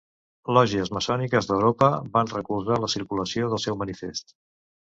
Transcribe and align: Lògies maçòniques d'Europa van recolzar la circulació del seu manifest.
Lògies 0.57 0.89
maçòniques 0.97 1.49
d'Europa 1.51 1.91
van 2.17 2.33
recolzar 2.33 2.81
la 2.87 2.91
circulació 2.97 3.53
del 3.55 3.65
seu 3.69 3.81
manifest. 3.87 4.39